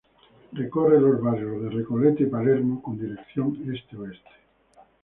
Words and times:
Recorre 0.53 0.99
los 0.99 1.21
barrios 1.21 1.61
de 1.61 1.69
Recoleta 1.69 2.23
y 2.23 2.25
Palermo 2.25 2.81
con 2.81 2.97
dirección 2.97 3.55
este-oeste. 3.71 4.31